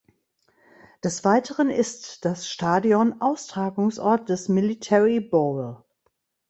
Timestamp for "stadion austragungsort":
2.49-4.29